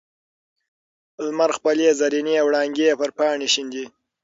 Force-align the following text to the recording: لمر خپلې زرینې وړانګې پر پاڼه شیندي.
لمر 1.25 1.51
خپلې 1.57 1.87
زرینې 1.99 2.35
وړانګې 2.43 2.89
پر 2.99 3.09
پاڼه 3.17 3.47
شیندي. 3.53 3.85